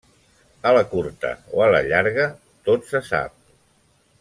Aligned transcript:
A 0.69 0.71
la 0.77 0.81
curta 0.93 1.33
o 1.57 1.61
a 1.65 1.67
la 1.75 1.83
llarga, 1.91 2.25
tot 2.71 2.91
se 2.95 3.03
sap. 3.13 3.39